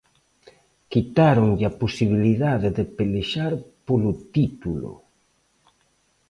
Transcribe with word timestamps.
Quitáronlle 0.91 1.65
a 1.67 1.77
posibilidade 1.83 2.67
de 2.77 2.83
pelexar 2.97 3.53
polo 3.87 4.11
titulo. 4.35 4.93